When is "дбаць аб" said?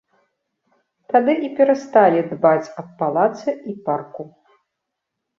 2.31-2.87